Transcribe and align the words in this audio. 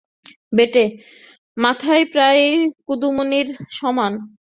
বেঁটে, 0.55 0.83
মাথায় 1.57 2.03
প্রায় 2.13 2.43
কুমুদিনীর 2.85 3.47
সমান। 3.77 4.13